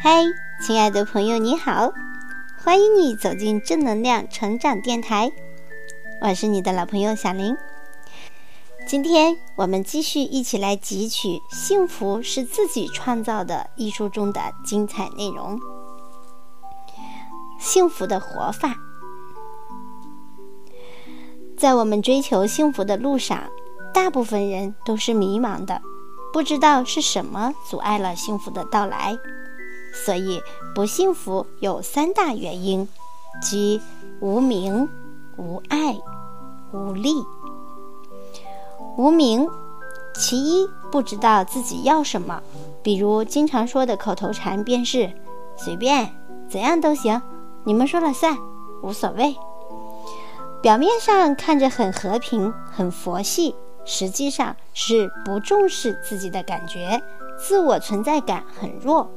[0.00, 0.24] 嗨，
[0.64, 1.92] 亲爱的朋友，你好，
[2.64, 5.30] 欢迎你走进正能量成长电台，
[6.22, 7.54] 我是你的老朋友小林。
[8.86, 15.60] 今天我们继续一起来汲取《幸福是自己创造的》一书中的精彩内容。
[17.60, 18.74] 幸福的活法，
[21.56, 23.44] 在我们追求幸福的路上，
[23.92, 25.80] 大部分人都是迷茫的，
[26.32, 29.18] 不知道是什么阻碍了幸福的到来。
[29.92, 30.40] 所以，
[30.74, 32.88] 不幸福有三大原因，
[33.42, 33.80] 即
[34.20, 34.88] 无名、
[35.36, 36.00] 无爱、
[36.72, 37.14] 无力。
[38.96, 39.46] 无名，
[40.14, 42.42] 其一不知道自己要什么，
[42.82, 45.12] 比如经常说的口头禅便是
[45.56, 46.14] “随便
[46.48, 47.20] 怎样都行，
[47.64, 48.36] 你们说了算，
[48.82, 49.36] 无所谓”。
[50.62, 53.54] 表面上看着很和平、很佛系，
[53.84, 57.02] 实际上是不重视自己的感觉，
[57.38, 59.10] 自我存在感很弱。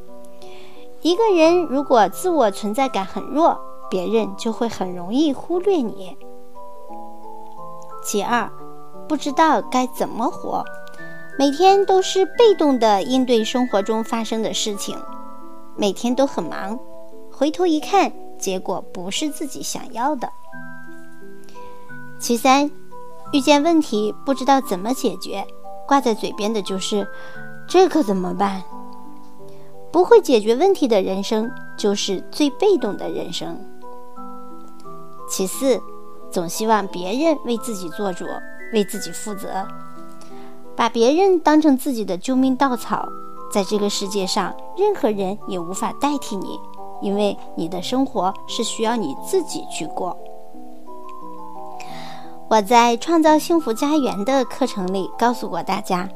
[1.01, 6.17] 一个人如果自我存在感很弱，别人就会很容易忽略你。
[8.03, 8.51] 其二。
[9.07, 10.65] 不知道该怎么活，
[11.37, 14.97] 每天都是被动的应对生活中发生的事情，
[15.75, 16.79] 每天都很忙，
[17.31, 20.27] 回头一看，结果不是自己想要的。
[22.17, 22.71] 其三，
[23.31, 25.45] 遇见问题不知道怎么解决，
[25.87, 27.07] 挂在嘴边的就是
[27.67, 28.63] “这可怎么办”。
[29.91, 33.59] 不会解决问题的人生，就是最被动的人生。
[35.29, 35.81] 其四，
[36.31, 38.25] 总希望别人为自己做主。
[38.73, 39.65] 为自己负责，
[40.75, 43.07] 把别人当成自己的救命稻草，
[43.53, 46.59] 在这个世界上，任何人也无法代替你，
[46.99, 50.17] 因为你的生活是需要你自己去过。
[52.47, 56.07] 我在创造幸福家园的课程里告诉过大家，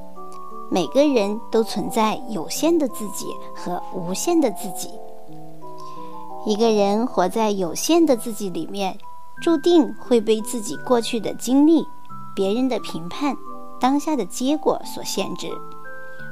[0.69, 4.89] 每个人都存在有限的自己和无限的自己。
[6.45, 8.95] 一个人活在有限的自己里面，
[9.41, 11.83] 注定会被自己过去的经历。
[12.35, 13.35] 别人的评判，
[13.81, 15.49] 当下的结果所限制，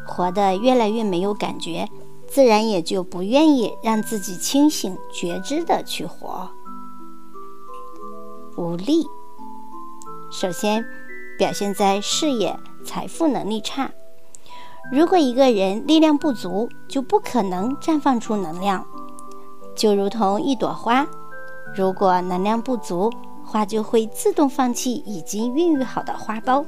[0.07, 1.89] 活得越来越没有感觉，
[2.27, 6.47] 自然也就不愿意让自己清醒觉知的去活。
[8.55, 9.05] 无力，
[10.29, 10.85] 首先
[11.37, 13.91] 表现在事业、财富能力差。
[14.91, 18.85] 如果一个人力量不足，就不可能绽放出能量，
[19.75, 21.07] 就如同一朵花，
[21.75, 23.11] 如果能量不足。
[23.49, 26.65] 花就会自动放弃已经孕育好的花苞，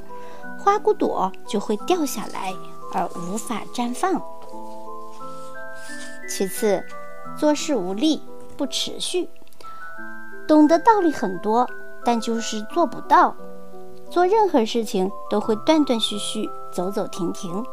[0.58, 2.54] 花骨朵就会掉下来，
[2.94, 4.22] 而无法绽放。
[6.30, 6.82] 其次，
[7.38, 8.22] 做事无力
[8.56, 9.30] 不持续，
[10.48, 11.70] 懂得道理很多，
[12.06, 13.36] 但就是做不到。
[14.10, 17.64] 做任何事情都会断断续续、走走停停，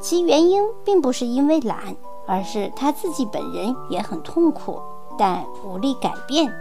[0.00, 1.96] 其原因并不是因为懒，
[2.26, 4.80] 而是他自己本人也很痛苦，
[5.18, 6.52] 但无力改变。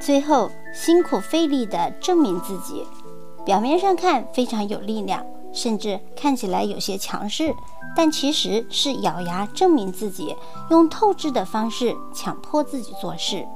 [0.00, 2.86] 最后，辛苦费力地证明自己，
[3.44, 7.54] 表面上看非常有力量，甚至看起来有些强势，
[7.96, 10.36] 但其实是咬牙证明自己，
[10.70, 13.46] 用透支的方式强迫自己做事，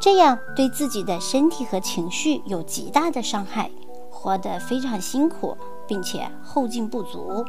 [0.00, 3.70] 这样对自己的身体和情绪有极大的伤害，
[4.10, 5.56] 活得非常辛苦，
[5.86, 7.44] 并且后劲不足。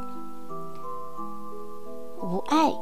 [2.22, 2.74] 无爱，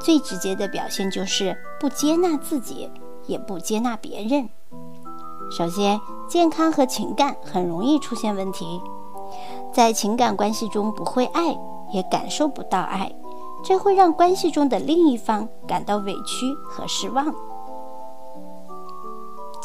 [0.00, 2.90] 最直接的表现就是不接纳自己，
[3.26, 4.48] 也不接纳别人。
[5.50, 8.80] 首先，健康和情感很容易出现问题，
[9.72, 11.56] 在情感关系中不会爱，
[11.92, 13.14] 也感受不到爱，
[13.62, 17.34] 这会让关系中的另一方感到委屈和失望。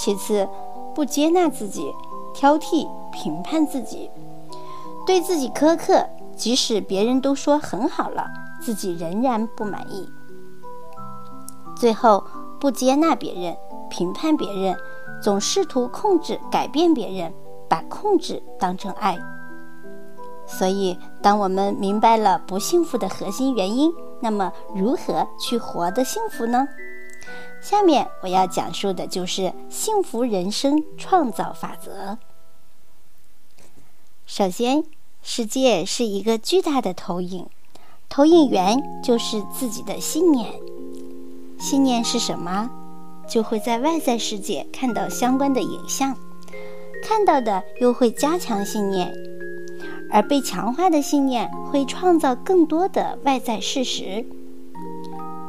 [0.04, 0.46] 其次，
[0.94, 1.96] 不接纳自己，
[2.34, 4.12] 挑剔、评判自己，
[5.08, 6.06] 对自己苛刻，
[6.36, 8.28] 即使别人都说很好了，
[8.62, 10.06] 自己仍然不满意。
[11.74, 12.22] 最后，
[12.60, 13.56] 不接纳别人，
[13.90, 14.76] 评判别人。
[15.22, 17.34] 总试图控制、改变别人，
[17.70, 19.18] 把控制当成爱。
[20.46, 23.90] 所以，当我们明白了不幸福的核心原因，
[24.20, 26.68] 那么如何去活得幸福呢？
[27.64, 32.18] 下面我要讲述的就是幸福人生创造法则。
[34.26, 34.84] 首先，
[35.22, 37.48] 世界是一个巨大的投影，
[38.10, 40.54] 投影源就是自己的信念。
[41.58, 42.70] 信念是什么？
[43.30, 46.18] 就会在外在世界看到相关的影像，
[47.02, 49.14] 看到的又会加强信念，
[50.12, 54.26] 而被强化的信念会创造更多的外在事实。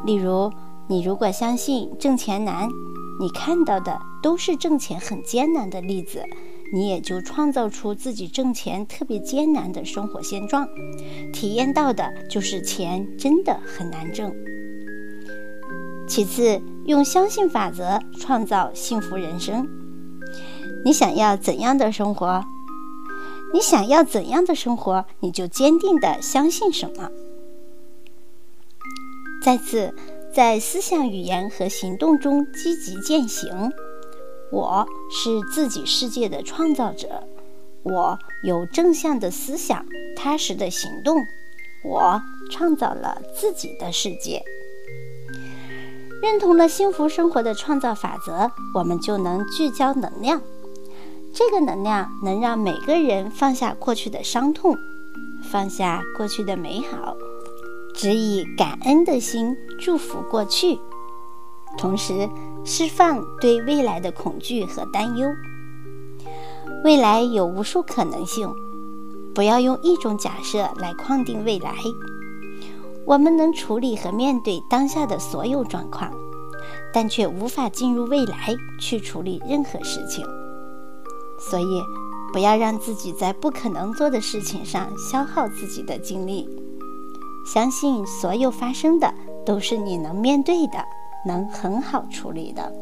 [0.04, 0.52] 例如，
[0.88, 2.68] 你如果相信挣钱难，
[3.20, 6.22] 你看到的都是挣钱很艰难的例子，
[6.72, 10.68] 你也就创造出自己挣钱特别艰难的生活现状，
[11.32, 14.32] 体验到的就是钱真的很难挣。
[16.06, 19.66] 其次，用相信法则创造幸福人生。
[20.84, 22.44] 你想要怎样的生活？
[23.54, 27.08] 你想要怎样的生活，你就坚定的相信什么。
[29.42, 29.94] 再次，
[30.34, 33.72] 在思想、语言和行动中积极践行。
[34.50, 37.22] 我是自己世界的创造者，
[37.84, 39.86] 我有正向的思想，
[40.16, 41.24] 踏实的行动，
[41.84, 42.20] 我
[42.50, 44.42] 创造了自己的世界。
[46.20, 50.42] 认同了幸福生活的创造法则，我们就能聚焦能量。
[51.32, 54.76] 这个能量能让每个人放下过去的伤痛，
[55.52, 57.16] 放下过去的美好，
[58.04, 60.78] 只以感恩的心祝福过去，
[61.78, 62.28] 同时
[62.62, 65.26] 释放对未来的恐惧和担忧。
[66.84, 68.46] 未来有无数可能性，
[69.34, 71.72] 不要用一种假设来框定未来。
[73.06, 76.12] 我们能处理和面对当下的所有状况，
[76.92, 80.22] 但却无法进入未来去处理任何事情。
[81.38, 81.82] 所以，
[82.34, 86.46] 不要让自己在不可能做的事情上消耗自己的精力。
[87.44, 89.12] 相信所有发生的
[89.44, 90.84] 都是你能面对的，
[91.26, 92.72] 能很好处理的。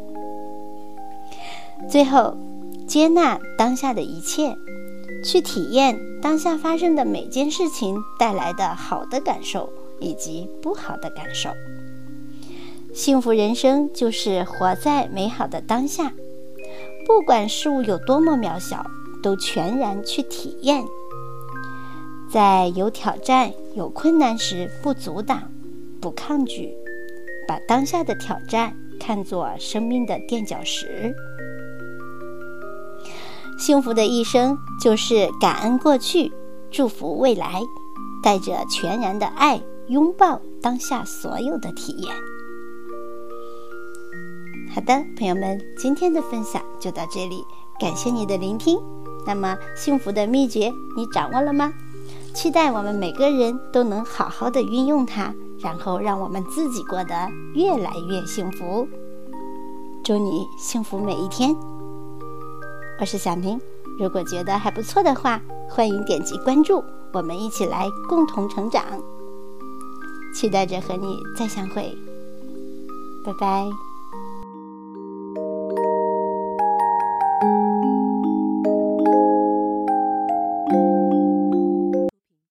[1.88, 2.36] 最后，
[2.86, 4.56] 接纳当下的一切，
[5.24, 9.68] 去体验当下发生的每件事情带来的好的感受。
[10.02, 11.48] 以及不好的感受。
[12.92, 16.12] 幸福人生就是活在美好的当下，
[17.06, 18.84] 不管事物有多么渺小，
[19.22, 20.84] 都全然去体验。
[22.28, 25.50] 在有挑战、有困难时，不阻挡，
[26.00, 26.74] 不抗拒，
[27.48, 31.14] 把当下的挑战看作生命的垫脚石。
[33.58, 36.32] 幸福的一生就是感恩过去，
[36.70, 37.60] 祝福未来，
[38.22, 39.60] 带着全然的爱。
[39.88, 42.14] 拥抱当下所有的体验。
[44.72, 47.44] 好的，朋友们，今天的分享就到这里，
[47.80, 48.78] 感谢你的聆听。
[49.26, 51.74] 那么，幸福的秘诀你掌握了吗？
[52.34, 58.88] 期待我们每个人都能好好的运用它，然后让我们自己过得越来越幸福。
[60.02, 61.54] 祝你幸福每一天。
[62.98, 63.60] 我是小明，
[63.98, 66.82] 如果觉得还不错的话，欢迎点击关注，
[67.12, 68.82] 我们一起来共同成长。
[70.34, 71.96] 期待着和你再相会，
[73.24, 73.91] 拜拜。